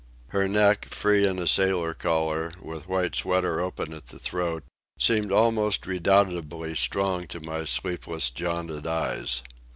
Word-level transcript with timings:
Her 0.29 0.47
neck, 0.47 0.85
free 0.85 1.27
in 1.27 1.37
a 1.37 1.45
sailor 1.45 1.93
collar, 1.93 2.51
with 2.59 2.87
white 2.89 3.13
sweater 3.13 3.59
open 3.61 3.93
at 3.93 4.07
the 4.07 4.17
throat, 4.17 4.63
seemed 4.97 5.31
almost 5.31 5.85
redoubtably 5.85 6.73
strong 6.75 7.27
to 7.27 7.39
my 7.39 7.65
sleepless, 7.65 8.31
jaundiced 8.31 8.87
eyes. 8.87 9.43